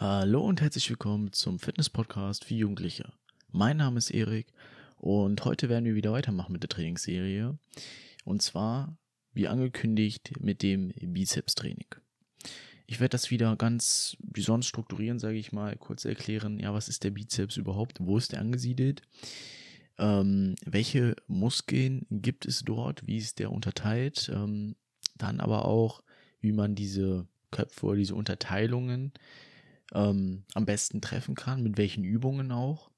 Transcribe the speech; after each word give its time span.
Hallo 0.00 0.46
und 0.46 0.60
herzlich 0.60 0.88
willkommen 0.90 1.32
zum 1.32 1.58
Fitness-Podcast 1.58 2.44
für 2.44 2.54
Jugendliche. 2.54 3.12
Mein 3.50 3.78
Name 3.78 3.98
ist 3.98 4.10
Erik 4.10 4.46
und 4.96 5.44
heute 5.44 5.68
werden 5.68 5.86
wir 5.86 5.96
wieder 5.96 6.12
weitermachen 6.12 6.52
mit 6.52 6.62
der 6.62 6.68
Trainingsserie. 6.68 7.58
Und 8.24 8.40
zwar, 8.40 8.96
wie 9.32 9.48
angekündigt, 9.48 10.34
mit 10.38 10.62
dem 10.62 10.92
Bizeps-Training. 11.00 11.88
Ich 12.86 13.00
werde 13.00 13.10
das 13.10 13.32
wieder 13.32 13.56
ganz 13.56 14.16
wie 14.20 14.42
sonst 14.42 14.68
strukturieren, 14.68 15.18
sage 15.18 15.36
ich 15.36 15.50
mal, 15.50 15.74
kurz 15.74 16.04
erklären, 16.04 16.60
ja, 16.60 16.72
was 16.72 16.88
ist 16.88 17.02
der 17.02 17.10
Bizeps 17.10 17.56
überhaupt, 17.56 17.98
wo 17.98 18.18
ist 18.18 18.30
der 18.30 18.40
angesiedelt, 18.40 19.02
ähm, 19.98 20.54
welche 20.64 21.16
Muskeln 21.26 22.06
gibt 22.08 22.46
es 22.46 22.60
dort, 22.60 23.04
wie 23.08 23.16
ist 23.16 23.40
der 23.40 23.50
unterteilt, 23.50 24.30
ähm, 24.32 24.76
dann 25.16 25.40
aber 25.40 25.64
auch, 25.64 26.04
wie 26.40 26.52
man 26.52 26.76
diese 26.76 27.26
Köpfe 27.50 27.86
oder 27.86 27.96
diese 27.96 28.14
Unterteilungen 28.14 29.12
ähm, 29.94 30.44
am 30.54 30.66
besten 30.66 31.00
treffen 31.00 31.34
kann, 31.34 31.62
mit 31.62 31.78
welchen 31.78 32.04
Übungen 32.04 32.52
auch. 32.52 32.90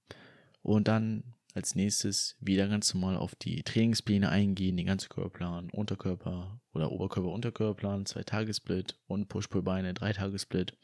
Und 0.62 0.88
dann 0.88 1.24
als 1.54 1.74
nächstes 1.74 2.36
wieder 2.40 2.68
ganz 2.68 2.94
normal 2.94 3.16
auf 3.16 3.34
die 3.34 3.62
Trainingspläne 3.62 4.28
eingehen, 4.28 4.76
den 4.76 4.86
ganzen 4.86 5.08
Körperplan, 5.08 5.70
Unterkörper 5.70 6.60
oder 6.72 6.92
Oberkörper-Unterkörperplan, 6.92 8.06
zwei 8.06 8.22
Tagessplit 8.22 8.98
und 9.06 9.28
Push-Pull-Beine, 9.28 9.94
drei 9.94 10.12
Tagessplit, 10.12 10.76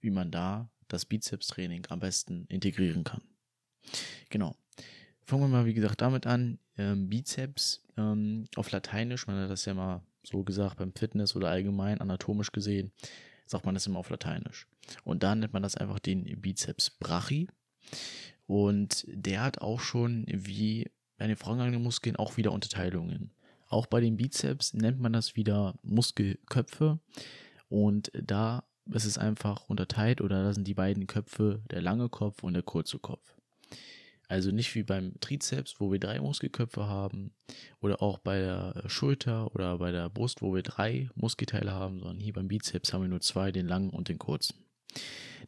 wie 0.00 0.10
man 0.10 0.30
da 0.30 0.70
das 0.88 1.06
Bizeps-Training 1.06 1.86
am 1.88 2.00
besten 2.00 2.46
integrieren 2.48 3.04
kann. 3.04 3.22
Genau. 4.30 4.56
Fangen 5.26 5.42
wir 5.42 5.48
mal, 5.48 5.64
wie 5.64 5.74
gesagt, 5.74 6.02
damit 6.02 6.26
an. 6.26 6.58
Ähm, 6.76 7.08
Bizeps 7.08 7.82
ähm, 7.96 8.46
auf 8.56 8.70
Lateinisch, 8.70 9.26
man 9.26 9.36
hat 9.36 9.50
das 9.50 9.64
ja 9.64 9.74
mal 9.74 10.02
so 10.22 10.42
gesagt 10.42 10.78
beim 10.78 10.92
Fitness 10.92 11.34
oder 11.36 11.48
allgemein 11.48 12.00
anatomisch 12.00 12.52
gesehen, 12.52 12.92
sagt 13.46 13.64
man 13.64 13.74
das 13.74 13.86
immer 13.86 13.98
auf 13.98 14.10
Lateinisch. 14.10 14.66
Und 15.04 15.22
da 15.22 15.34
nennt 15.34 15.52
man 15.52 15.62
das 15.62 15.76
einfach 15.76 15.98
den 15.98 16.24
Bizeps 16.40 16.90
brachi. 16.90 17.48
Und 18.46 19.04
der 19.08 19.42
hat 19.42 19.58
auch 19.58 19.80
schon 19.80 20.24
wie 20.28 20.90
bei 21.16 21.26
den 21.26 21.36
vorangegangenen 21.36 21.82
Muskeln 21.82 22.16
auch 22.16 22.36
wieder 22.36 22.52
Unterteilungen. 22.52 23.30
Auch 23.68 23.86
bei 23.86 24.00
den 24.00 24.16
Bizeps 24.16 24.74
nennt 24.74 25.00
man 25.00 25.12
das 25.12 25.36
wieder 25.36 25.74
Muskelköpfe. 25.82 27.00
Und 27.68 28.10
da 28.14 28.64
ist 28.92 29.04
es 29.06 29.18
einfach 29.18 29.68
unterteilt 29.68 30.20
oder 30.20 30.42
da 30.44 30.52
sind 30.52 30.68
die 30.68 30.74
beiden 30.74 31.06
Köpfe 31.06 31.62
der 31.70 31.80
lange 31.80 32.08
Kopf 32.08 32.42
und 32.42 32.54
der 32.54 32.62
kurze 32.62 32.98
Kopf. 32.98 33.33
Also 34.28 34.50
nicht 34.50 34.74
wie 34.74 34.82
beim 34.82 35.18
Trizeps, 35.20 35.80
wo 35.80 35.92
wir 35.92 35.98
drei 35.98 36.20
Muskelköpfe 36.20 36.86
haben, 36.86 37.32
oder 37.80 38.02
auch 38.02 38.18
bei 38.18 38.38
der 38.38 38.84
Schulter 38.86 39.54
oder 39.54 39.78
bei 39.78 39.92
der 39.92 40.08
Brust, 40.08 40.42
wo 40.42 40.54
wir 40.54 40.62
drei 40.62 41.08
Muskelteile 41.14 41.72
haben, 41.72 41.98
sondern 41.98 42.20
hier 42.20 42.32
beim 42.32 42.48
Bizeps 42.48 42.92
haben 42.92 43.02
wir 43.02 43.08
nur 43.08 43.20
zwei, 43.20 43.52
den 43.52 43.66
langen 43.66 43.90
und 43.90 44.08
den 44.08 44.18
kurzen. 44.18 44.64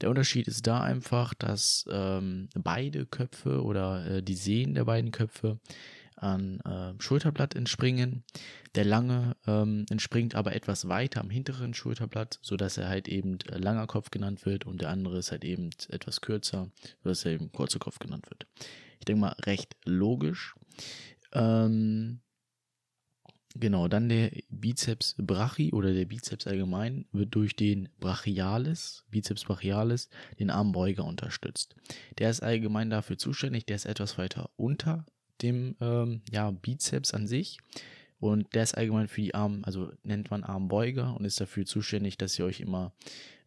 Der 0.00 0.10
Unterschied 0.10 0.46
ist 0.46 0.66
da 0.66 0.82
einfach, 0.82 1.32
dass 1.34 1.86
ähm, 1.90 2.48
beide 2.54 3.06
Köpfe 3.06 3.62
oder 3.62 4.06
äh, 4.06 4.22
die 4.22 4.34
Sehnen 4.34 4.74
der 4.74 4.84
beiden 4.84 5.10
Köpfe 5.10 5.58
an 6.16 6.60
äh, 6.60 6.94
Schulterblatt 7.00 7.54
entspringen. 7.54 8.24
Der 8.74 8.84
lange 8.84 9.36
ähm, 9.46 9.86
entspringt 9.90 10.34
aber 10.34 10.54
etwas 10.54 10.88
weiter 10.88 11.20
am 11.20 11.30
hinteren 11.30 11.74
Schulterblatt, 11.74 12.38
sodass 12.42 12.76
er 12.78 12.88
halt 12.88 13.08
eben 13.08 13.38
äh, 13.50 13.58
langer 13.58 13.86
Kopf 13.86 14.10
genannt 14.10 14.44
wird 14.46 14.66
und 14.66 14.80
der 14.80 14.90
andere 14.90 15.18
ist 15.18 15.30
halt 15.30 15.44
eben 15.44 15.70
etwas 15.88 16.20
kürzer, 16.20 16.70
sodass 17.02 17.24
er 17.24 17.32
eben 17.32 17.52
kurzer 17.52 17.78
Kopf 17.78 17.98
genannt 17.98 18.28
wird. 18.30 18.46
Ich 18.98 19.04
denke 19.04 19.20
mal 19.20 19.36
recht 19.44 19.76
logisch. 19.84 20.54
Ähm, 21.32 22.20
Genau, 23.58 23.88
dann 23.88 24.10
der 24.10 24.32
Bizeps 24.50 25.14
brachi 25.16 25.72
oder 25.72 25.94
der 25.94 26.04
Bizeps 26.04 26.46
allgemein 26.46 27.06
wird 27.12 27.34
durch 27.34 27.56
den 27.56 27.88
Brachialis, 28.00 29.04
Bizeps 29.08 29.44
brachialis, 29.44 30.10
den 30.38 30.50
Armbeuger 30.50 31.04
unterstützt. 31.06 31.74
Der 32.18 32.28
ist 32.28 32.42
allgemein 32.42 32.90
dafür 32.90 33.16
zuständig, 33.16 33.64
der 33.64 33.76
ist 33.76 33.86
etwas 33.86 34.18
weiter 34.18 34.50
unter 34.56 35.06
dem 35.42 35.76
ähm, 35.80 36.22
ja, 36.30 36.50
Bizeps 36.50 37.14
an 37.14 37.26
sich 37.26 37.58
und 38.18 38.54
der 38.54 38.62
ist 38.62 38.76
allgemein 38.76 39.08
für 39.08 39.20
die 39.20 39.34
Arme, 39.34 39.60
also 39.64 39.92
nennt 40.02 40.30
man 40.30 40.44
Armbeuger 40.44 41.16
und 41.16 41.24
ist 41.24 41.40
dafür 41.40 41.66
zuständig, 41.66 42.16
dass 42.18 42.38
ihr 42.38 42.44
euch 42.44 42.60
immer 42.60 42.92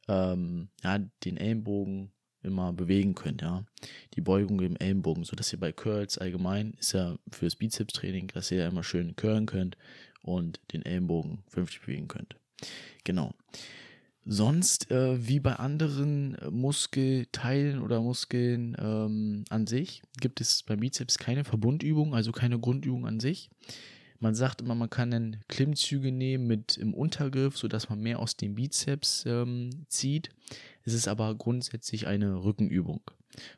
ähm, 0.08 0.70
ja, 0.84 1.00
den 1.24 1.38
Ellenbogen 1.38 2.12
immer 2.42 2.72
bewegen 2.72 3.16
könnt, 3.16 3.42
ja. 3.42 3.66
Die 4.14 4.22
Beugung 4.22 4.62
im 4.62 4.78
Ellenbogen, 4.78 5.24
so 5.26 5.36
dass 5.36 5.52
ihr 5.52 5.60
bei 5.60 5.72
Curls 5.72 6.18
allgemein 6.18 6.74
ist 6.80 6.94
ja 6.94 7.18
fürs 7.30 7.56
Bizeps-Training, 7.56 8.28
dass 8.28 8.52
ihr 8.52 8.66
immer 8.66 8.84
schön 8.84 9.16
curlen 9.16 9.46
könnt 9.46 9.78
und 10.22 10.62
den 10.72 10.84
Ellenbogen 10.84 11.44
vernünftig 11.48 11.82
bewegen 11.82 12.08
könnt. 12.08 12.36
Genau. 13.04 13.34
Sonst, 14.26 14.92
äh, 14.92 15.28
wie 15.28 15.40
bei 15.40 15.56
anderen 15.56 16.38
Muskelteilen 16.52 17.82
oder 17.82 18.02
Muskeln 18.02 18.76
ähm, 18.80 19.44
an 19.50 19.66
sich, 19.66 20.04
gibt 20.20 20.42
es 20.42 20.64
beim 20.64 20.82
Bizeps 20.82 21.18
keine 21.18 21.44
Verbundübung, 21.44 22.14
also 22.14 22.32
keine 22.32 22.60
Grundübung 22.60 23.08
an 23.08 23.20
sich. 23.20 23.50
Man 24.20 24.36
sagt 24.36 24.62
immer, 24.62 24.76
man 24.76 24.90
kann 24.90 25.12
dann 25.12 25.38
Klimmzüge 25.48 26.12
nehmen 26.12 26.46
mit 26.46 26.78
im 26.78 26.94
Untergriff, 26.94 27.58
sodass 27.58 27.90
man 27.90 28.02
mehr 28.02 28.20
aus 28.20 28.36
dem 28.36 28.56
Bizeps 28.56 29.24
ähm, 29.26 29.86
zieht. 29.88 30.30
Es 30.84 30.94
ist 30.94 31.08
aber 31.08 31.34
grundsätzlich 31.36 32.06
eine 32.06 32.44
Rückenübung, 32.44 33.02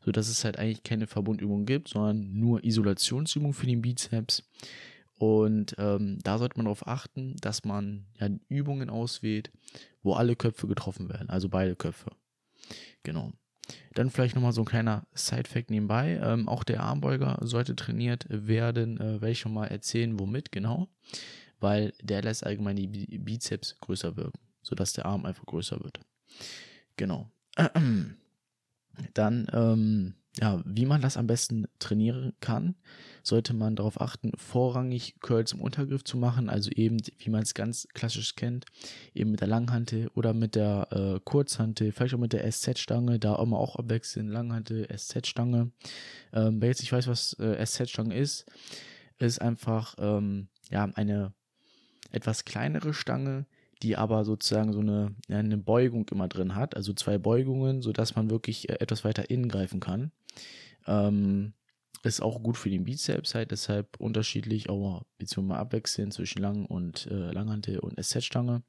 sodass 0.05 0.29
es 0.29 0.45
halt 0.45 0.59
eigentlich 0.59 0.83
keine 0.83 1.07
Verbundübung 1.07 1.65
gibt, 1.65 1.89
sondern 1.89 2.33
nur 2.33 2.63
Isolationsübung 2.63 3.53
für 3.53 3.65
den 3.65 3.81
Bizeps. 3.81 4.43
Und 5.21 5.75
ähm, 5.77 6.17
da 6.23 6.39
sollte 6.39 6.57
man 6.57 6.65
darauf 6.65 6.87
achten, 6.87 7.35
dass 7.41 7.63
man 7.63 8.07
ja 8.19 8.27
Übungen 8.49 8.89
auswählt, 8.89 9.51
wo 10.01 10.13
alle 10.13 10.35
Köpfe 10.35 10.65
getroffen 10.65 11.09
werden, 11.09 11.29
also 11.29 11.47
beide 11.47 11.75
Köpfe. 11.75 12.09
Genau. 13.03 13.31
Dann 13.93 14.09
vielleicht 14.09 14.33
nochmal 14.33 14.51
so 14.51 14.63
ein 14.63 14.65
kleiner 14.65 15.05
Side-Fact 15.13 15.69
nebenbei. 15.69 16.19
Ähm, 16.23 16.49
auch 16.49 16.63
der 16.63 16.81
Armbeuger 16.81 17.37
sollte 17.41 17.75
trainiert 17.75 18.25
werden, 18.29 18.99
äh, 18.99 19.21
werde 19.21 19.29
ich 19.29 19.39
schon 19.39 19.53
mal 19.53 19.67
erzählen, 19.67 20.19
womit 20.19 20.51
genau. 20.51 20.87
Weil 21.59 21.93
der 22.01 22.23
lässt 22.23 22.43
allgemein 22.43 22.77
die 22.77 22.87
Bizeps 22.87 23.79
größer 23.79 24.17
wirken, 24.17 24.39
sodass 24.63 24.93
der 24.93 25.05
Arm 25.05 25.27
einfach 25.27 25.45
größer 25.45 25.79
wird. 25.83 25.99
Genau. 26.97 27.29
Dann, 29.13 29.47
ähm, 29.53 30.15
ja, 30.39 30.61
wie 30.65 30.85
man 30.85 31.01
das 31.01 31.17
am 31.17 31.27
besten 31.27 31.67
trainieren 31.79 32.33
kann, 32.39 32.75
sollte 33.21 33.53
man 33.53 33.75
darauf 33.75 33.99
achten, 33.99 34.31
vorrangig 34.37 35.15
Curls 35.19 35.51
im 35.51 35.59
Untergriff 35.59 36.05
zu 36.05 36.17
machen, 36.17 36.49
also 36.49 36.71
eben, 36.71 36.97
wie 37.17 37.29
man 37.29 37.43
es 37.43 37.53
ganz 37.53 37.87
klassisch 37.93 38.35
kennt, 38.35 38.65
eben 39.13 39.31
mit 39.31 39.41
der 39.41 39.49
Langhantel 39.49 40.07
oder 40.15 40.33
mit 40.33 40.55
der 40.55 40.87
äh, 40.91 41.19
Kurzhantel, 41.23 41.91
vielleicht 41.91 42.13
auch 42.13 42.19
mit 42.19 42.31
der 42.31 42.49
SZ-Stange, 42.49 43.19
da 43.19 43.43
mal 43.43 43.57
auch 43.57 43.75
abwechseln, 43.75 44.29
Langhantel, 44.29 44.87
SZ-Stange. 44.87 45.71
Ähm, 46.31 46.61
wer 46.61 46.69
jetzt 46.69 46.81
nicht 46.81 46.93
weiß, 46.93 47.07
was 47.07 47.33
äh, 47.39 47.63
SZ-Stange 47.65 48.15
ist, 48.15 48.45
ist 49.19 49.41
einfach, 49.41 49.95
ähm, 49.99 50.47
ja, 50.69 50.85
eine 50.95 51.33
etwas 52.11 52.45
kleinere 52.45 52.93
Stange, 52.93 53.45
die 53.81 53.97
aber 53.97 54.25
sozusagen 54.25 54.73
so 54.73 54.79
eine, 54.79 55.15
eine 55.29 55.57
Beugung 55.57 56.07
immer 56.09 56.27
drin 56.27 56.55
hat, 56.55 56.75
also 56.75 56.93
zwei 56.93 57.17
Beugungen, 57.17 57.81
sodass 57.81 58.15
man 58.15 58.29
wirklich 58.29 58.69
äh, 58.69 58.73
etwas 58.79 59.03
weiter 59.03 59.29
innen 59.29 59.49
greifen 59.49 59.79
kann. 59.79 60.11
Ähm, 60.87 61.53
ist 62.03 62.21
auch 62.21 62.41
gut 62.41 62.57
für 62.57 62.69
den 62.69 62.83
Bizeps 62.83 63.35
halt, 63.35 63.51
deshalb 63.51 63.99
unterschiedlich, 63.99 64.69
aber 64.69 65.05
beziehungsweise 65.17 65.59
abwechseln 65.59 66.11
zwischen 66.11 66.41
Lang- 66.41 66.65
und 66.65 67.07
äh, 67.07 67.31
Langhantel 67.31 67.79
und 67.79 68.01
SZ-Stange. 68.01 68.63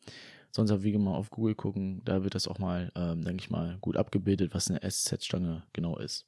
Sonst 0.51 0.71
auch 0.71 0.83
wie 0.83 0.97
mal 0.99 1.15
auf 1.15 1.31
Google 1.31 1.55
gucken, 1.55 2.03
da 2.05 2.25
wird 2.25 2.35
das 2.35 2.47
auch 2.47 2.59
mal, 2.59 2.93
ähm, 2.95 3.25
denke 3.25 3.43
ich 3.43 3.51
mal, 3.51 3.79
gut 3.81 3.97
abgebildet, 3.97 4.53
was 4.55 4.71
eine 4.71 4.81
SZ-Stange 4.81 5.63
genau 5.73 5.97
ist. 5.97 6.27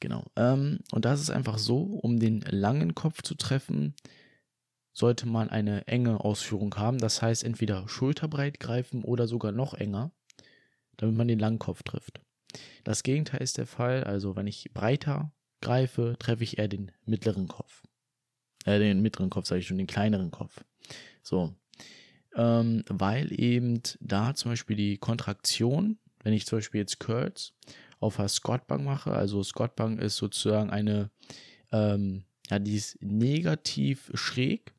Genau. 0.00 0.24
Ähm, 0.36 0.78
und 0.92 1.04
da 1.04 1.12
ist 1.12 1.30
einfach 1.30 1.58
so, 1.58 1.82
um 1.82 2.18
den 2.18 2.40
langen 2.40 2.94
Kopf 2.94 3.20
zu 3.22 3.34
treffen, 3.34 3.94
sollte 4.98 5.28
man 5.28 5.48
eine 5.48 5.86
enge 5.86 6.24
Ausführung 6.24 6.74
haben. 6.74 6.98
Das 6.98 7.22
heißt, 7.22 7.44
entweder 7.44 7.88
schulterbreit 7.88 8.58
greifen 8.58 9.04
oder 9.04 9.28
sogar 9.28 9.52
noch 9.52 9.74
enger, 9.74 10.10
damit 10.96 11.14
man 11.14 11.28
den 11.28 11.38
langen 11.38 11.60
Kopf 11.60 11.84
trifft. 11.84 12.20
Das 12.82 13.04
Gegenteil 13.04 13.40
ist 13.40 13.58
der 13.58 13.68
Fall. 13.68 14.02
Also, 14.02 14.34
wenn 14.34 14.48
ich 14.48 14.72
breiter 14.74 15.32
greife, 15.60 16.16
treffe 16.18 16.42
ich 16.42 16.58
eher 16.58 16.66
den 16.66 16.90
mittleren 17.04 17.46
Kopf. 17.46 17.84
Äh, 18.64 18.80
den 18.80 19.00
mittleren 19.00 19.30
Kopf, 19.30 19.46
sage 19.46 19.60
ich 19.60 19.68
schon, 19.68 19.78
den 19.78 19.86
kleineren 19.86 20.32
Kopf. 20.32 20.64
So. 21.22 21.54
Ähm, 22.34 22.82
weil 22.88 23.32
eben 23.38 23.80
da 24.00 24.34
zum 24.34 24.50
Beispiel 24.50 24.76
die 24.76 24.98
Kontraktion, 24.98 25.98
wenn 26.24 26.32
ich 26.32 26.44
zum 26.44 26.58
Beispiel 26.58 26.80
jetzt 26.80 26.98
Curls 26.98 27.52
auf 28.00 28.16
der 28.16 28.28
Squatbank 28.28 28.84
mache, 28.84 29.12
also 29.12 29.44
Squatbank 29.44 30.00
ist 30.00 30.16
sozusagen 30.16 30.70
eine, 30.70 31.10
ähm, 31.70 32.24
ja, 32.50 32.58
die 32.58 32.74
ist 32.74 33.00
negativ 33.00 34.10
schräg 34.14 34.74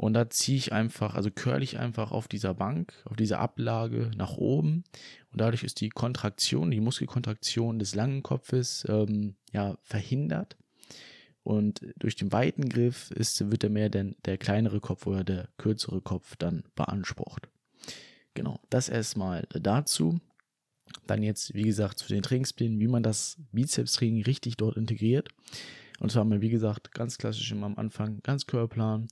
und 0.00 0.14
da 0.14 0.30
ziehe 0.30 0.56
ich 0.56 0.72
einfach, 0.72 1.14
also 1.14 1.30
curl 1.30 1.62
ich 1.62 1.78
einfach 1.78 2.10
auf 2.10 2.26
dieser 2.26 2.54
Bank, 2.54 2.94
auf 3.04 3.16
dieser 3.16 3.38
Ablage 3.38 4.10
nach 4.16 4.38
oben. 4.38 4.84
Und 5.30 5.42
dadurch 5.42 5.62
ist 5.62 5.78
die 5.82 5.90
Kontraktion, 5.90 6.70
die 6.70 6.80
Muskelkontraktion 6.80 7.78
des 7.78 7.94
langen 7.94 8.22
Kopfes 8.22 8.86
ähm, 8.88 9.34
ja 9.52 9.76
verhindert. 9.82 10.56
Und 11.42 11.84
durch 11.98 12.16
den 12.16 12.32
weiten 12.32 12.70
Griff 12.70 13.10
ist, 13.10 13.50
wird 13.50 13.62
der 13.62 13.68
mehr 13.68 13.90
denn 13.90 14.16
der 14.24 14.38
kleinere 14.38 14.80
Kopf 14.80 15.06
oder 15.06 15.22
der 15.22 15.50
kürzere 15.58 16.00
Kopf 16.00 16.34
dann 16.36 16.64
beansprucht. 16.74 17.50
Genau, 18.32 18.58
das 18.70 18.88
erstmal 18.88 19.46
dazu. 19.52 20.18
Dann 21.06 21.22
jetzt, 21.22 21.52
wie 21.52 21.64
gesagt, 21.64 21.98
zu 21.98 22.08
den 22.08 22.22
Trainingsplänen, 22.22 22.80
wie 22.80 22.88
man 22.88 23.02
das 23.02 23.36
Bizeps-Training 23.52 24.22
richtig 24.22 24.56
dort 24.56 24.78
integriert. 24.78 25.28
Und 25.98 26.10
zwar 26.10 26.20
haben 26.20 26.30
wir, 26.30 26.40
wie 26.40 26.48
gesagt, 26.48 26.94
ganz 26.94 27.18
klassisch 27.18 27.52
immer 27.52 27.66
am 27.66 27.76
Anfang 27.76 28.22
Ganzkörperplan. 28.22 29.08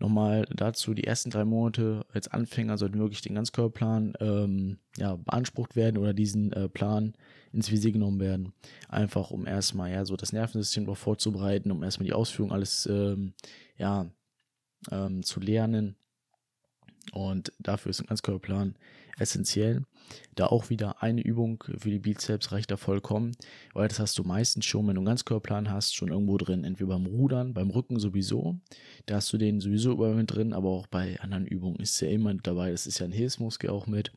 Nochmal 0.00 0.44
dazu, 0.50 0.92
die 0.92 1.04
ersten 1.04 1.30
drei 1.30 1.44
Monate 1.44 2.04
als 2.12 2.26
Anfänger 2.28 2.78
sollten 2.78 2.98
wirklich 2.98 3.22
den 3.22 3.36
Ganzkörperplan 3.36 4.14
ähm, 4.18 4.78
ja, 4.96 5.16
beansprucht 5.16 5.76
werden 5.76 5.98
oder 5.98 6.12
diesen 6.12 6.52
äh, 6.52 6.68
Plan 6.68 7.14
ins 7.52 7.70
Visier 7.70 7.92
genommen 7.92 8.18
werden. 8.18 8.52
Einfach 8.88 9.30
um 9.30 9.46
erstmal 9.46 9.92
ja 9.92 10.04
so 10.04 10.16
das 10.16 10.32
Nervensystem 10.32 10.92
vorzubereiten, 10.96 11.70
um 11.70 11.84
erstmal 11.84 12.06
die 12.06 12.12
Ausführung 12.12 12.50
alles 12.50 12.86
ähm, 12.86 13.34
ja, 13.76 14.10
ähm, 14.90 15.22
zu 15.22 15.38
lernen. 15.38 15.96
Und 17.12 17.52
dafür 17.58 17.90
ist 17.90 18.00
ein 18.00 18.06
Ganzkörperplan 18.06 18.76
essentiell. 19.18 19.82
Da 20.34 20.46
auch 20.46 20.70
wieder 20.70 21.02
eine 21.02 21.22
Übung 21.22 21.62
für 21.78 21.90
die 21.90 21.98
Bizeps 21.98 22.52
reicht 22.52 22.70
da 22.70 22.76
vollkommen, 22.76 23.32
weil 23.72 23.88
das 23.88 24.00
hast 24.00 24.18
du 24.18 24.24
meistens 24.24 24.64
schon, 24.64 24.86
wenn 24.86 24.94
du 24.94 25.00
einen 25.00 25.06
Ganzkörperplan 25.06 25.70
hast, 25.70 25.94
schon 25.94 26.08
irgendwo 26.08 26.36
drin. 26.36 26.64
Entweder 26.64 26.88
beim 26.88 27.06
Rudern, 27.06 27.54
beim 27.54 27.70
Rücken 27.70 27.98
sowieso. 27.98 28.58
Da 29.06 29.16
hast 29.16 29.32
du 29.32 29.38
den 29.38 29.60
sowieso 29.60 29.92
überall 29.92 30.14
mit 30.14 30.34
drin, 30.34 30.52
aber 30.52 30.70
auch 30.70 30.86
bei 30.86 31.20
anderen 31.20 31.46
Übungen 31.46 31.76
ist 31.76 32.00
ja 32.00 32.08
immer 32.08 32.34
dabei. 32.34 32.70
Das 32.70 32.86
ist 32.86 32.98
ja 32.98 33.06
ein 33.06 33.12
Hilfsmuskel 33.12 33.70
auch 33.70 33.86
mit. 33.86 34.12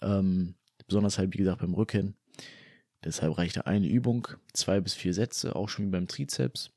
Ähm, 0.00 0.54
besonders 0.86 1.18
halt, 1.18 1.34
wie 1.34 1.38
gesagt, 1.38 1.60
beim 1.60 1.74
Rücken. 1.74 2.14
Deshalb 3.04 3.38
reicht 3.38 3.56
da 3.56 3.60
eine 3.62 3.86
Übung, 3.86 4.28
zwei 4.52 4.80
bis 4.80 4.94
vier 4.94 5.14
Sätze, 5.14 5.54
auch 5.54 5.68
schon 5.68 5.86
wie 5.86 5.90
beim 5.90 6.08
Trizeps. 6.08 6.70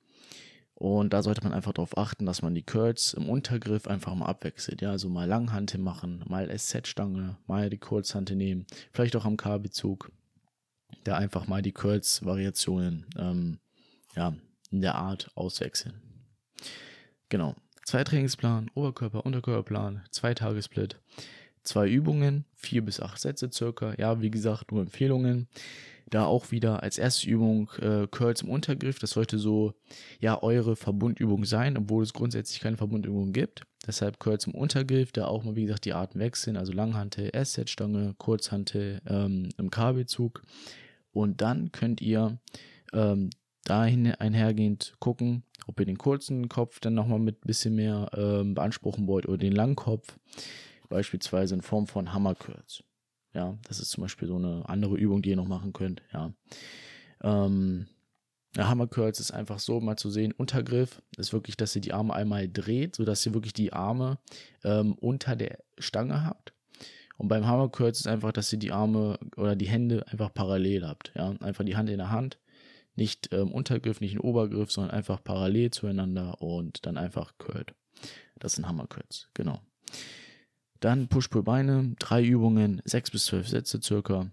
Und 0.82 1.14
da 1.14 1.22
sollte 1.22 1.44
man 1.44 1.54
einfach 1.54 1.74
darauf 1.74 1.96
achten, 1.96 2.26
dass 2.26 2.42
man 2.42 2.56
die 2.56 2.64
Curls 2.64 3.14
im 3.14 3.30
Untergriff 3.30 3.86
einfach 3.86 4.16
mal 4.16 4.26
abwechselt. 4.26 4.82
Ja, 4.82 4.90
also 4.90 5.10
mal 5.10 5.28
Langhante 5.28 5.78
machen, 5.78 6.24
mal 6.28 6.50
SZ-Stange, 6.50 7.38
mal 7.46 7.70
die 7.70 7.78
Kurzhante 7.78 8.36
nehmen, 8.36 8.66
vielleicht 8.92 9.16
auch 9.16 9.26
am 9.26 9.38
K-Bezug. 9.38 10.12
Da 11.04 11.18
einfach 11.18 11.46
mal 11.46 11.62
die 11.62 11.72
Curls-Variationen 11.72 13.06
ähm, 13.16 13.60
ja, 14.16 14.34
in 14.72 14.82
der 14.82 14.96
Art 14.96 15.30
auswechseln. 15.36 16.02
Genau. 17.30 17.54
Zwei 17.86 18.04
Trainingsplan, 18.04 18.72
Oberkörper, 18.74 19.24
Unterkörperplan, 19.24 20.02
zwei 20.10 20.34
Tagessplit, 20.34 21.00
zwei 21.62 21.88
Übungen, 21.90 22.46
vier 22.56 22.84
bis 22.84 23.00
acht 23.00 23.22
Sätze 23.22 23.52
circa. 23.54 23.94
Ja, 24.00 24.20
wie 24.20 24.32
gesagt, 24.32 24.72
nur 24.72 24.82
Empfehlungen. 24.82 25.48
Da 26.12 26.26
auch 26.26 26.52
wieder 26.52 26.84
als 26.84 26.98
erste 26.98 27.30
Übung 27.30 27.72
äh, 27.80 28.06
Curls 28.06 28.42
im 28.42 28.50
Untergriff. 28.50 29.00
Das 29.00 29.12
sollte 29.12 29.40
so 29.40 29.74
ja 30.20 30.44
eure 30.44 30.76
Verbundübung 30.76 31.46
sein, 31.46 31.78
obwohl 31.78 32.04
es 32.04 32.14
grundsätzlich 32.14 32.60
keine 32.60 32.78
Verbundübung 32.78 33.32
gibt. 33.32 33.64
Deshalb 33.88 34.20
Curls 34.20 34.46
im 34.46 34.54
Untergriff, 34.54 35.14
da 35.14 35.26
auch 35.26 35.44
mal 35.44 35.56
wie 35.56 35.64
gesagt 35.64 35.86
die 35.86 35.94
Arten 35.94 36.20
wechseln, 36.20 36.58
also 36.58 36.74
Langhante, 36.74 37.34
S-Set-Stange, 37.34 38.14
Kurzhante 38.18 39.02
ähm, 39.08 39.50
im 39.58 39.72
Kabelzug. 39.72 40.44
Und 41.14 41.42
dann 41.42 41.72
könnt 41.72 42.02
ihr 42.02 42.38
ähm, 42.94 43.30
dahin 43.64 44.14
einhergehend 44.14 44.96
gucken, 45.00 45.44
ob 45.66 45.80
ihr 45.80 45.86
den 45.86 45.98
kurzen 45.98 46.50
Kopf 46.50 46.82
dann 46.82 46.94
nochmal 46.94 47.20
mit 47.20 47.38
ein 47.38 47.48
bisschen 47.48 47.76
mehr 47.76 48.10
ähm, 48.14 48.54
beanspruchen 48.54 49.08
wollt 49.08 49.28
oder 49.28 49.38
den 49.38 49.54
langen 49.54 49.76
Kopf, 49.78 50.18
beispielsweise 50.90 51.56
in 51.56 51.62
Form 51.62 51.88
von 51.88 52.14
Hammer 52.14 52.36
Curls. 52.36 52.84
Ja, 53.34 53.58
das 53.68 53.80
ist 53.80 53.92
zum 53.92 54.04
Beispiel 54.04 54.28
so 54.28 54.36
eine 54.36 54.68
andere 54.68 54.98
Übung, 54.98 55.22
die 55.22 55.30
ihr 55.30 55.36
noch 55.36 55.48
machen 55.48 55.74
könnt. 55.74 56.02
Ja. 56.14 56.34
Ähm, 57.24 57.88
Hammer 58.58 58.88
Curls 58.88 59.20
ist 59.20 59.32
einfach 59.32 59.60
so, 59.60 59.80
mal 59.80 59.96
zu 59.96 60.10
sehen, 60.10 60.34
Untergriff 60.34 61.02
ist 61.18 61.32
wirklich, 61.32 61.56
dass 61.56 61.76
ihr 61.76 61.82
die 61.82 61.94
Arme 61.94 62.14
einmal 62.14 62.50
dreht, 62.50 62.98
sodass 62.98 63.26
ihr 63.26 63.34
wirklich 63.34 63.54
die 63.54 63.72
Arme 63.72 64.18
ähm, 64.64 64.94
unter 64.96 65.38
der 65.38 65.60
Stange 65.78 66.26
habt. 66.26 66.54
Und 67.18 67.28
beim 67.28 67.46
Hammer 67.46 67.70
Curls 67.70 68.00
ist 68.00 68.08
einfach, 68.08 68.34
dass 68.34 68.52
ihr 68.52 68.60
die 68.60 68.72
Arme 68.72 69.20
oder 69.38 69.56
die 69.56 69.70
Hände 69.70 70.06
einfach 70.08 70.34
parallel 70.34 70.86
habt. 70.86 71.14
Ja, 71.16 71.30
einfach 71.40 71.64
die 71.64 71.78
Hand 71.78 71.90
in 71.90 72.00
der 72.00 72.12
Hand. 72.12 72.40
Nicht 72.96 73.30
ähm, 73.32 73.52
Untergriff, 73.52 74.02
nicht 74.02 74.16
ein 74.16 74.20
Obergriff, 74.20 74.72
sondern 74.72 74.92
einfach 74.92 75.24
parallel 75.24 75.72
zueinander 75.72 76.42
und 76.42 76.86
dann 76.86 76.98
einfach 76.98 77.38
curlt. 77.38 77.74
Das 78.40 78.54
sind 78.54 78.68
Hammer 78.68 78.88
Curls, 78.88 79.30
genau. 79.34 79.62
Dann 80.82 81.08
Push-Pull-Beine, 81.08 81.96
drei 82.00 82.24
Übungen, 82.24 82.82
sechs 82.86 83.12
bis 83.12 83.26
zwölf 83.26 83.48
Sätze 83.48 83.80
circa. 83.82 84.30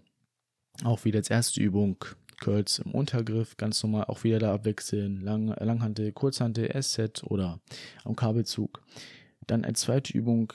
Auch 0.83 1.05
wieder 1.05 1.19
als 1.19 1.29
erste 1.29 1.61
Übung 1.61 2.03
Curls 2.39 2.79
im 2.79 2.91
Untergriff, 2.91 3.55
ganz 3.57 3.83
normal, 3.83 4.05
auch 4.05 4.23
wieder 4.23 4.39
da 4.39 4.53
abwechseln, 4.53 5.21
Lang, 5.21 5.49
Langhantel, 5.59 6.11
Kurzhantel, 6.11 6.71
S-Set 6.71 7.23
oder 7.23 7.59
am 8.03 8.15
Kabelzug. 8.15 8.81
Dann 9.45 9.63
als 9.63 9.81
zweite 9.81 10.17
Übung, 10.17 10.53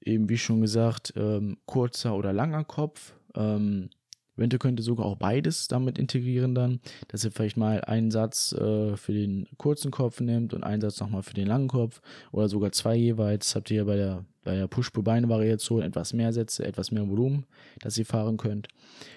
eben 0.00 0.28
wie 0.28 0.38
schon 0.38 0.62
gesagt, 0.62 1.12
ähm, 1.16 1.58
kurzer 1.66 2.16
oder 2.16 2.32
langer 2.32 2.64
Kopf. 2.64 3.14
Ähm, 3.34 3.90
Eventuell 4.36 4.58
könnt 4.58 4.80
ihr 4.80 4.84
sogar 4.84 5.06
auch 5.06 5.16
beides 5.16 5.68
damit 5.68 5.98
integrieren 5.98 6.54
dann, 6.54 6.80
dass 7.08 7.24
ihr 7.24 7.32
vielleicht 7.32 7.56
mal 7.56 7.80
einen 7.82 8.10
Satz 8.10 8.52
äh, 8.52 8.96
für 8.96 9.12
den 9.12 9.46
kurzen 9.56 9.90
Kopf 9.90 10.20
nehmt 10.20 10.52
und 10.52 10.64
einen 10.64 10.82
Satz 10.82 11.00
nochmal 11.00 11.22
für 11.22 11.34
den 11.34 11.46
langen 11.46 11.68
Kopf 11.68 12.00
oder 12.32 12.48
sogar 12.48 12.72
zwei 12.72 12.94
jeweils. 12.96 13.54
Habt 13.54 13.70
ihr 13.70 13.78
ja 13.78 13.84
bei 13.84 13.96
der, 13.96 14.24
bei 14.44 14.56
der 14.56 14.66
Push-Beine-Variation 14.66 15.82
etwas 15.82 16.12
mehr 16.12 16.32
Sätze, 16.32 16.66
etwas 16.66 16.90
mehr 16.90 17.08
Volumen, 17.08 17.46
dass 17.80 17.96
ihr 17.98 18.06
fahren 18.06 18.36
könnt. 18.36 18.68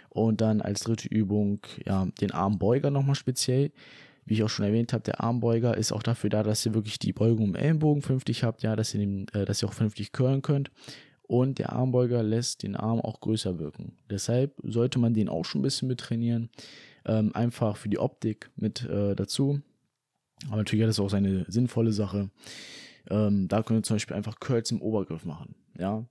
Und 0.10 0.42
dann 0.42 0.62
als 0.62 0.81
dritte 0.81 1.07
Übung 1.10 1.60
ja, 1.86 2.07
den 2.21 2.31
Armbeuger 2.31 2.89
nochmal 2.89 3.16
speziell. 3.16 3.71
Wie 4.25 4.36
ich 4.36 4.44
auch 4.44 4.50
schon 4.50 4.66
erwähnt 4.66 4.94
habe, 4.94 5.04
der 5.04 5.21
Armbeuger 5.21 5.75
ist 5.75 5.92
auch 5.92 6.04
dafür 6.04 6.30
da, 6.30 6.44
dass 6.44 6.63
ihr 6.63 6.75
wirklich 6.75 7.00
die 7.00 7.13
Beugung 7.13 7.48
im 7.48 7.56
Ellenbogen 7.56 8.04
vernünftig 8.04 8.44
habt, 8.44 8.62
ja, 8.62 8.75
dass 8.75 8.94
ihr, 8.94 9.00
den, 9.00 9.27
äh, 9.33 9.44
dass 9.44 9.63
ihr 9.63 9.68
auch 9.68 9.74
vernünftig 9.74 10.12
curlen 10.12 10.44
könnt 10.44 10.69
und 11.30 11.60
der 11.60 11.74
Armbeuger 11.74 12.24
lässt 12.24 12.64
den 12.64 12.76
Arm 12.76 13.00
auch 13.00 13.22
größer 13.22 13.60
wirken. 13.60 13.94
Deshalb 14.10 14.56
sollte 14.64 14.98
man 14.98 15.14
den 15.14 15.30
auch 15.30 15.46
schon 15.46 15.62
ein 15.62 15.64
bisschen 15.64 15.88
mit 15.88 16.00
trainieren. 16.00 16.50
Ähm, 17.06 17.36
einfach 17.36 17.78
für 17.78 17.88
die 17.88 18.00
Optik 18.00 18.50
mit 18.56 18.84
äh, 18.90 19.16
dazu. 19.16 19.62
Aber 20.48 20.58
natürlich 20.58 20.81
hat 20.81 20.90
das 20.90 21.00
auch 21.00 21.12
seine 21.12 21.46
sinnvolle 21.48 21.94
Sache. 21.94 22.31
Ähm, 23.12 23.48
da 23.48 23.62
könnt 23.62 23.80
ihr 23.80 23.84
zum 23.84 23.96
Beispiel 23.96 24.16
einfach 24.16 24.40
Curls 24.40 24.72
im 24.72 24.81
Obergriff 24.81 25.24
machen. 25.24 25.54
Ja. 25.78 26.04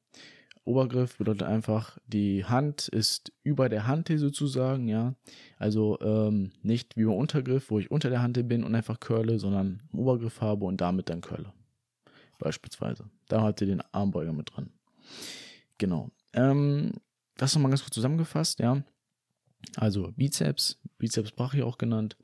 Obergriff 0.65 1.19
bedeutet 1.19 1.43
einfach, 1.43 1.99
die 2.07 2.45
Hand 2.45 2.87
ist 2.87 3.33
über 3.43 3.69
der 3.69 3.89
Hantel 3.89 4.19
sozusagen, 4.19 4.87
ja. 4.87 5.15
Also 5.57 5.99
ähm, 6.01 6.53
nicht 6.63 6.97
wie 6.97 7.05
beim 7.05 7.15
Untergriff, 7.15 7.73
wo 7.73 7.81
ich 7.81 7.91
unter 7.91 8.09
der 8.09 8.23
Hantel 8.23 8.45
bin 8.45 8.63
und 8.63 8.73
einfach 8.77 9.01
curle, 9.01 9.41
sondern 9.41 9.83
Obergriff 9.93 10.41
habe 10.41 10.65
und 10.65 10.81
damit 10.81 11.09
dann 11.11 11.23
curle. 11.23 11.53
Beispielsweise. 12.39 13.11
Da 13.27 13.43
habt 13.43 13.61
ihr 13.63 13.67
den 13.67 13.83
Armbeuger 13.91 14.33
mit 14.33 14.55
dran. 14.55 14.71
Genau. 15.79 16.11
Ähm, 16.33 16.93
das 17.37 17.55
nochmal 17.55 17.71
ganz 17.71 17.83
kurz 17.83 17.95
zusammengefasst, 17.95 18.59
ja. 18.59 18.83
Also 19.77 20.13
Bizeps, 20.17 20.79
Bizeps 20.99 21.33
Brachii 21.33 21.63
auch 21.63 21.79
genannt, 21.79 22.17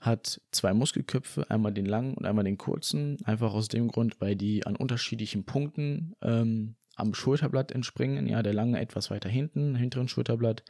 hat 0.00 0.40
zwei 0.50 0.72
Muskelköpfe, 0.72 1.50
einmal 1.50 1.72
den 1.72 1.86
langen 1.86 2.14
und 2.14 2.26
einmal 2.26 2.44
den 2.44 2.58
kurzen. 2.58 3.18
Einfach 3.24 3.52
aus 3.52 3.68
dem 3.68 3.88
Grund, 3.88 4.20
weil 4.20 4.34
die 4.34 4.66
an 4.66 4.76
unterschiedlichen 4.76 5.44
Punkten 5.44 6.14
ähm, 6.22 6.76
am 6.96 7.14
Schulterblatt 7.14 7.72
entspringen. 7.72 8.26
Ja, 8.26 8.42
der 8.42 8.54
lange 8.54 8.80
etwas 8.80 9.10
weiter 9.10 9.28
hinten, 9.28 9.74
hinteren 9.74 10.08
Schulterblatt, 10.08 10.64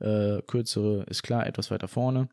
äh, 0.00 0.42
kürzere 0.46 1.04
ist 1.04 1.22
klar 1.22 1.46
etwas 1.46 1.70
weiter 1.70 1.88
vorne. 1.88 2.28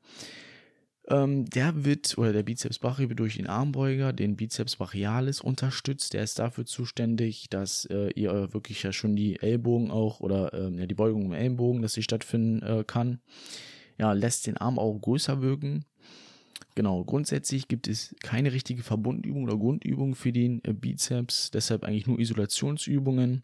Ähm, 1.12 1.50
der 1.50 1.84
wird, 1.84 2.18
oder 2.18 2.32
der 2.32 2.44
Bizeps 2.44 2.80
brachii 2.80 3.10
wird 3.10 3.20
durch 3.20 3.36
den 3.36 3.48
Armbeuger, 3.48 4.14
den 4.14 4.38
Bizeps 4.38 4.78
brachialis 4.78 5.42
unterstützt. 5.42 6.14
Der 6.14 6.24
ist 6.24 6.40
dafür 6.40 6.66
zuständig, 6.66 7.50
dass 7.50 7.84
äh, 7.86 8.12
ihr 8.16 8.54
wirklich 8.54 8.82
ja 8.82 8.94
schon 8.94 9.18
die 9.18 9.38
Ellbogen 9.42 9.92
auch, 9.92 10.22
oder 10.22 10.54
ähm, 10.54 10.80
ja, 10.80 10.86
die 10.86 10.96
Beugung 10.96 11.26
im 11.26 11.34
Ellenbogen, 11.34 11.82
dass 11.82 11.94
sie 11.94 12.04
stattfinden 12.04 12.62
äh, 12.64 12.86
kann. 12.86 13.20
Ja, 13.98 14.14
lässt 14.14 14.48
den 14.48 14.56
Arm 14.56 14.80
auch 14.80 14.98
größer 14.98 15.42
wirken. 15.42 15.84
Genau, 16.76 17.04
grundsätzlich 17.04 17.68
gibt 17.68 17.90
es 17.90 18.16
keine 18.24 18.54
richtige 18.54 18.82
Verbundübung 18.82 19.44
oder 19.44 19.58
Grundübung 19.58 20.16
für 20.16 20.32
den 20.32 20.64
äh, 20.64 20.72
Bizeps, 20.72 21.52
deshalb 21.52 21.84
eigentlich 21.84 22.08
nur 22.08 22.20
Isolationsübungen. 22.20 23.44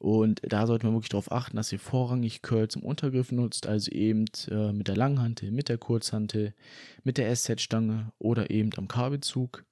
Und 0.00 0.40
da 0.48 0.66
sollte 0.66 0.86
man 0.86 0.94
wirklich 0.94 1.10
darauf 1.10 1.30
achten, 1.30 1.58
dass 1.58 1.70
ihr 1.72 1.78
vorrangig 1.78 2.40
Curls 2.40 2.74
im 2.74 2.82
Untergriff 2.82 3.32
nutzt, 3.32 3.66
also 3.66 3.90
eben 3.90 4.24
äh, 4.48 4.72
mit 4.72 4.88
der 4.88 4.96
Langhantel, 4.96 5.50
mit 5.50 5.68
der 5.68 5.76
Kurzhantel, 5.76 6.54
mit 7.04 7.18
der 7.18 7.36
SZ-Stange 7.36 8.10
oder 8.18 8.48
eben 8.48 8.70
am 8.78 8.88
Kabelzug. 8.88 9.66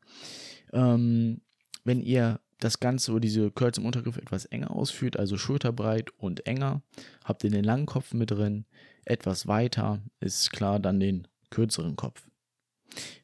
Ähm, 0.74 1.40
wenn 1.84 2.02
ihr 2.02 2.40
das 2.60 2.78
Ganze 2.78 3.12
oder 3.12 3.20
diese 3.20 3.50
Curls 3.50 3.78
im 3.78 3.86
Untergriff 3.86 4.18
etwas 4.18 4.44
enger 4.44 4.70
ausführt, 4.70 5.18
also 5.18 5.38
schulterbreit 5.38 6.10
und 6.18 6.46
enger, 6.46 6.82
habt 7.24 7.42
ihr 7.42 7.50
den 7.50 7.64
langen 7.64 7.86
Kopf 7.86 8.12
mit 8.12 8.30
drin, 8.30 8.66
etwas 9.06 9.46
weiter 9.46 10.02
ist 10.20 10.52
klar 10.52 10.78
dann 10.78 11.00
den 11.00 11.26
kürzeren 11.48 11.96
Kopf. 11.96 12.28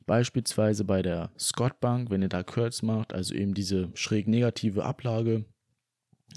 Beispielsweise 0.06 0.84
bei 0.84 1.02
der 1.02 1.32
Scott 1.38 1.80
Bank, 1.80 2.08
wenn 2.10 2.22
ihr 2.22 2.30
da 2.30 2.42
Curls 2.42 2.80
macht, 2.82 3.12
also 3.12 3.34
eben 3.34 3.52
diese 3.52 3.90
schräg 3.92 4.26
negative 4.26 4.84
Ablage, 4.86 5.44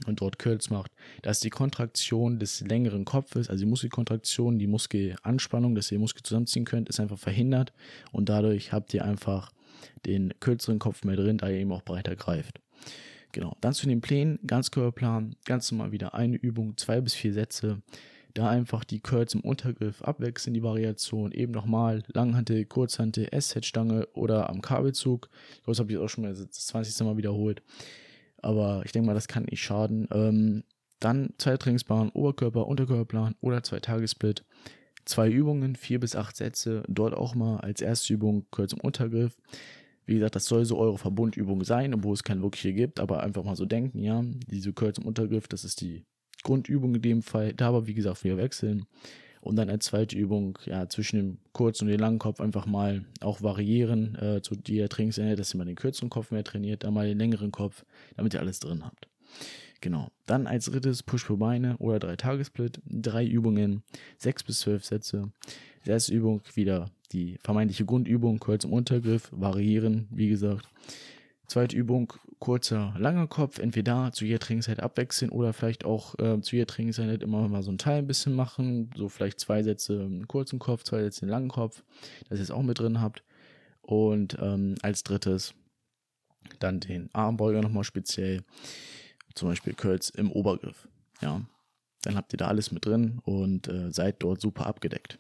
und 0.06 0.22
dort 0.22 0.38
Curls 0.40 0.70
macht, 0.70 0.92
dass 1.22 1.40
die 1.40 1.50
Kontraktion 1.50 2.40
des 2.40 2.62
längeren 2.62 3.06
Kopfes, 3.06 3.50
also 3.50 3.64
die 3.64 3.70
Muskelkontraktion, 3.70 4.60
die 4.60 4.68
Muskelanspannung, 4.68 5.76
dass 5.76 5.92
ihr 5.92 6.00
Muskel 6.00 6.24
zusammenziehen 6.24 6.66
könnt, 6.66 6.90
ist 6.90 7.00
einfach 7.00 7.18
verhindert 7.18 7.74
und 8.12 8.30
dadurch 8.30 8.72
habt 8.72 8.94
ihr 8.94 9.04
einfach 9.06 9.52
den 10.06 10.34
kürzeren 10.40 10.80
Kopf 10.80 11.04
mehr 11.04 11.16
drin, 11.16 11.38
da 11.38 11.50
ihr 11.50 11.58
eben 11.58 11.72
auch 11.72 11.84
breiter 11.84 12.16
greift. 12.16 12.60
Genau, 13.32 13.56
dann 13.62 13.74
zu 13.74 13.88
den 13.88 14.02
Plänen, 14.02 14.40
Ganzkörperplan, 14.46 15.36
ganz 15.46 15.72
normal 15.72 15.92
wieder 15.92 16.14
eine 16.14 16.38
Übung, 16.38 16.78
zwei 16.78 17.02
bis 17.02 17.14
vier 17.14 17.34
Sätze. 17.34 17.82
da 18.34 18.50
einfach 18.50 18.84
die 18.84 19.00
Curls 19.00 19.34
im 19.34 19.42
Untergriff 19.42 20.04
abwechseln, 20.04 20.54
die 20.54 20.62
Variation. 20.62 21.32
Eben 21.32 21.54
nochmal 21.54 22.04
Langhantel, 22.14 22.66
Kurzhantel, 22.66 23.28
S-Head-Stange 23.32 24.08
oder 24.14 24.50
am 24.52 24.62
Kabelzug. 24.62 25.30
Ich 25.50 25.64
glaube, 25.64 25.72
das 25.72 25.80
habe 25.80 25.92
ich 25.92 25.98
auch 25.98 26.08
schon 26.08 26.24
mal 26.24 26.34
das 26.34 26.52
20. 26.52 27.04
Mal 27.06 27.18
wiederholt. 27.18 27.64
Aber 28.48 28.82
ich 28.86 28.94
denke 28.94 29.08
mal, 29.08 29.14
das 29.14 29.28
kann 29.28 29.44
nicht 29.44 29.62
schaden. 29.62 30.08
Ähm, 30.10 30.64
dann 31.02 31.34
zwei 31.38 31.58
Trainingsbahnen, 31.58 32.12
Oberkörper, 32.12 32.66
Unterkörperplan 32.66 33.36
oder 33.42 33.62
zwei 33.62 33.82
Tagessplit. 33.82 34.46
Zwei 35.04 35.30
Übungen, 35.30 35.76
vier 35.76 36.00
bis 36.00 36.16
acht 36.16 36.38
Sätze. 36.38 36.82
Dort 36.88 37.14
auch 37.14 37.36
mal 37.36 37.58
als 37.58 37.82
erste 37.82 38.14
Übung 38.14 38.46
Curls 38.50 38.72
im 38.72 38.80
Untergriff. 38.80 39.36
Wie 40.06 40.14
gesagt, 40.14 40.38
das 40.38 40.46
soll 40.46 40.64
so 40.64 40.78
eure 40.78 40.98
Verbundübung 40.98 41.66
sein, 41.66 41.94
obwohl 41.94 42.14
es 42.14 42.24
keine 42.24 42.42
wirkliche 42.42 42.74
gibt, 42.74 43.02
aber 43.02 43.22
einfach 43.22 43.44
mal 43.44 43.58
so 43.58 43.66
denken, 43.66 44.00
ja. 44.00 44.24
Diese 44.50 44.72
Curls 44.72 44.98
im 44.98 45.08
Untergriff, 45.08 45.50
das 45.50 45.66
ist 45.66 45.82
die 45.82 46.06
Grundübung 46.44 46.96
in 46.96 47.02
dem 47.02 47.24
Fall. 47.24 47.54
Da 47.54 47.68
aber, 47.68 47.86
wie 47.86 47.96
gesagt, 47.96 48.24
wieder 48.24 48.38
wechseln. 48.38 48.86
Und 49.42 49.56
dann 49.56 49.70
als 49.70 49.86
zweite 49.86 50.18
Übung, 50.18 50.58
ja, 50.66 50.88
zwischen 50.90 51.18
dem 51.18 51.38
kurzen 51.54 51.86
und 51.86 51.92
dem 51.92 52.00
langen 52.00 52.20
Kopf 52.20 52.40
einfach 52.40 52.66
mal 52.66 53.06
auch 53.22 53.42
variieren 53.42 54.16
äh, 54.16 54.42
zu 54.42 54.56
der 54.56 54.90
Trainingseinheit, 54.90 55.40
dass 55.40 55.54
ihr 55.54 55.58
mal 55.58 55.66
den 55.66 55.76
kürzeren 55.76 56.10
Kopf 56.10 56.32
mehr 56.32 56.44
trainiert, 56.44 56.84
dann 56.84 56.94
mal 56.94 57.08
den 57.08 57.18
längeren 57.18 57.52
Kopf, 57.52 57.86
damit 58.16 58.34
ihr 58.34 58.40
alles 58.40 58.60
drin 58.60 58.84
habt. 58.84 59.08
Genau. 59.82 60.10
Dann 60.26 60.48
als 60.48 60.66
drittes 60.66 61.04
Push 61.04 61.26
für 61.26 61.38
Beine 61.38 61.78
oder 61.78 62.00
drei 62.00 62.16
Tagessplit. 62.16 62.82
Drei 62.86 63.26
Übungen, 63.26 63.84
sechs 64.18 64.44
bis 64.44 64.60
zwölf 64.62 64.84
Sätze. 64.84 65.32
erste 65.86 66.14
Übung 66.14 66.42
wieder 66.56 66.90
die 67.12 67.38
vermeintliche 67.44 67.86
Grundübung, 67.86 68.40
kurz 68.40 68.66
im 68.66 68.74
Untergriff, 68.74 69.30
variieren, 69.32 70.08
wie 70.12 70.30
gesagt. 70.30 70.68
Zweite 71.48 71.78
Übung, 71.78 72.14
kurzer, 72.40 72.94
langer 72.98 73.28
Kopf, 73.28 73.60
entweder 73.60 74.12
zu 74.12 74.26
jeder 74.26 74.40
Trainingszeit 74.40 74.82
abwechseln 74.82 75.32
oder 75.32 75.54
vielleicht 75.54 75.86
auch 75.86 76.18
äh, 76.20 76.42
zu 76.42 76.56
jeder 76.56 76.68
Trainingszeit 76.68 77.24
immer 77.24 77.48
mal 77.48 77.64
so 77.64 77.72
ein 77.72 77.78
Teil 77.78 78.00
ein 78.00 78.08
bisschen 78.08 78.34
machen. 78.34 78.92
So 78.96 79.10
vielleicht 79.10 79.40
zwei 79.40 79.64
Sätze 79.64 80.02
einen 80.02 80.28
kurzen 80.28 80.60
Kopf, 80.60 80.84
zwei 80.84 81.02
Sätze 81.04 81.24
einen 81.24 81.32
langen 81.32 81.50
Kopf, 81.50 81.84
dass 82.30 82.40
ihr 82.40 82.44
es 82.44 82.52
auch 82.52 82.64
mit 82.64 82.80
drin 82.80 83.02
habt. 83.02 83.24
Und 83.82 84.38
ähm, 84.42 84.76
als 84.82 85.04
drittes 85.04 85.54
dann 86.60 86.80
den 86.80 87.10
Armbeuger 87.14 87.62
nochmal 87.62 87.84
speziell, 87.84 88.44
zum 89.34 89.50
Beispiel 89.50 89.74
Curls 89.74 90.10
im 90.10 90.32
Obergriff. 90.32 90.88
Ja, 91.22 91.42
dann 92.02 92.16
habt 92.16 92.34
ihr 92.34 92.38
da 92.38 92.48
alles 92.48 92.72
mit 92.72 92.86
drin 92.86 93.20
und 93.24 93.68
äh, 93.68 93.92
seid 93.92 94.18
dort 94.20 94.42
super 94.42 94.66
abgedeckt. 94.66 95.20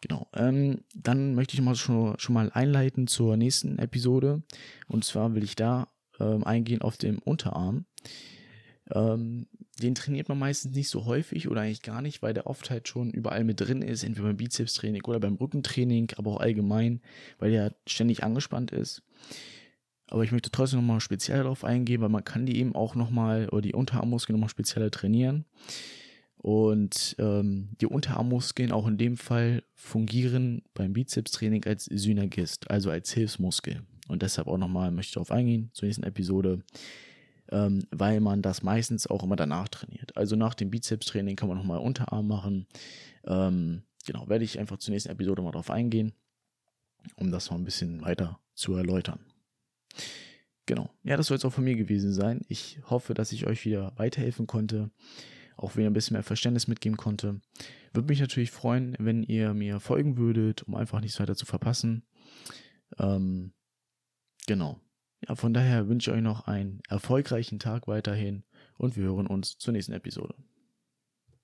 Genau. 0.00 0.28
Ähm, 0.34 0.82
dann 0.94 1.34
möchte 1.34 1.54
ich 1.54 1.62
mal 1.62 1.74
schon, 1.74 2.18
schon 2.18 2.34
mal 2.34 2.50
einleiten 2.52 3.06
zur 3.06 3.36
nächsten 3.36 3.78
Episode. 3.78 4.42
Und 4.88 5.04
zwar 5.04 5.34
will 5.34 5.42
ich 5.42 5.56
da 5.56 5.88
ähm, 6.20 6.44
eingehen 6.44 6.82
auf 6.82 6.96
den 6.96 7.18
Unterarm. 7.18 7.86
Ähm, 8.92 9.46
den 9.82 9.94
trainiert 9.94 10.28
man 10.28 10.38
meistens 10.38 10.74
nicht 10.74 10.88
so 10.88 11.04
häufig 11.04 11.48
oder 11.48 11.62
eigentlich 11.62 11.82
gar 11.82 12.02
nicht, 12.02 12.22
weil 12.22 12.34
der 12.34 12.46
oft 12.46 12.70
halt 12.70 12.88
schon 12.88 13.10
überall 13.10 13.44
mit 13.44 13.60
drin 13.60 13.82
ist, 13.82 14.04
entweder 14.04 14.28
beim 14.28 14.36
Bizepstraining 14.36 15.02
oder 15.04 15.20
beim 15.20 15.34
Rückentraining, 15.34 16.12
aber 16.16 16.32
auch 16.32 16.40
allgemein, 16.40 17.00
weil 17.38 17.50
der 17.50 17.74
ständig 17.86 18.22
angespannt 18.22 18.70
ist. 18.70 19.02
Aber 20.08 20.22
ich 20.22 20.30
möchte 20.30 20.50
trotzdem 20.50 20.80
nochmal 20.80 21.00
speziell 21.00 21.42
darauf 21.42 21.64
eingehen, 21.64 22.00
weil 22.00 22.08
man 22.08 22.24
kann 22.24 22.46
die 22.46 22.58
eben 22.58 22.74
auch 22.76 22.94
nochmal, 22.94 23.48
oder 23.48 23.62
die 23.62 23.74
Unterarmmuskeln 23.74 24.36
nochmal 24.36 24.50
spezieller 24.50 24.90
trainieren. 24.90 25.44
Und 26.46 27.16
ähm, 27.18 27.70
die 27.80 27.86
Unterarmmuskeln 27.86 28.70
auch 28.70 28.86
in 28.86 28.98
dem 28.98 29.16
Fall 29.16 29.64
fungieren 29.74 30.62
beim 30.74 30.92
Bizepstraining 30.92 31.64
als 31.64 31.86
Synergist, 31.86 32.70
also 32.70 32.88
als 32.88 33.12
Hilfsmuskel. 33.12 33.82
Und 34.06 34.22
deshalb 34.22 34.46
auch 34.46 34.56
nochmal 34.56 34.92
möchte 34.92 35.08
ich 35.08 35.14
darauf 35.14 35.32
eingehen, 35.32 35.70
zur 35.72 35.86
nächsten 35.86 36.04
Episode, 36.04 36.62
ähm, 37.50 37.88
weil 37.90 38.20
man 38.20 38.42
das 38.42 38.62
meistens 38.62 39.08
auch 39.08 39.24
immer 39.24 39.34
danach 39.34 39.66
trainiert. 39.66 40.16
Also 40.16 40.36
nach 40.36 40.54
dem 40.54 40.70
Bizepstraining 40.70 41.34
kann 41.34 41.48
man 41.48 41.58
nochmal 41.58 41.80
Unterarm 41.80 42.28
machen. 42.28 42.68
Ähm, 43.24 43.82
genau, 44.06 44.28
werde 44.28 44.44
ich 44.44 44.60
einfach 44.60 44.76
zur 44.76 44.92
nächsten 44.92 45.10
Episode 45.10 45.42
mal 45.42 45.50
darauf 45.50 45.72
eingehen, 45.72 46.12
um 47.16 47.32
das 47.32 47.50
mal 47.50 47.56
ein 47.56 47.64
bisschen 47.64 48.02
weiter 48.02 48.38
zu 48.54 48.74
erläutern. 48.74 49.18
Genau. 50.66 50.90
Ja, 51.02 51.16
das 51.16 51.26
soll 51.26 51.38
es 51.38 51.44
auch 51.44 51.52
von 51.52 51.64
mir 51.64 51.74
gewesen 51.74 52.12
sein. 52.12 52.42
Ich 52.48 52.78
hoffe, 52.88 53.14
dass 53.14 53.32
ich 53.32 53.48
euch 53.48 53.64
wieder 53.64 53.94
weiterhelfen 53.96 54.46
konnte 54.46 54.92
auch 55.56 55.76
wieder 55.76 55.88
ein 55.88 55.92
bisschen 55.92 56.14
mehr 56.14 56.22
Verständnis 56.22 56.68
mitgeben 56.68 56.96
konnte. 56.96 57.40
Würde 57.92 58.08
mich 58.08 58.20
natürlich 58.20 58.50
freuen, 58.50 58.94
wenn 58.98 59.22
ihr 59.22 59.54
mir 59.54 59.80
folgen 59.80 60.16
würdet, 60.16 60.62
um 60.64 60.74
einfach 60.74 61.00
nichts 61.00 61.18
weiter 61.18 61.34
zu 61.34 61.46
verpassen. 61.46 62.06
Ähm, 62.98 63.52
genau. 64.46 64.80
Ja, 65.26 65.34
von 65.34 65.54
daher 65.54 65.88
wünsche 65.88 66.10
ich 66.10 66.16
euch 66.16 66.22
noch 66.22 66.46
einen 66.46 66.80
erfolgreichen 66.88 67.58
Tag 67.58 67.88
weiterhin 67.88 68.44
und 68.76 68.96
wir 68.96 69.04
hören 69.04 69.26
uns 69.26 69.56
zur 69.58 69.72
nächsten 69.72 69.92
Episode. 69.92 70.34